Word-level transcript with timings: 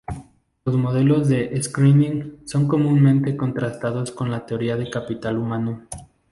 Los 0.65 0.75
modelos 0.77 1.29
de 1.29 1.61
screening 1.61 2.39
son 2.47 2.67
comúnmente 2.67 3.37
contrastados 3.37 4.11
con 4.11 4.31
la 4.31 4.47
teoría 4.47 4.75
de 4.75 4.89
capital 4.89 5.37
humano. 5.37 5.83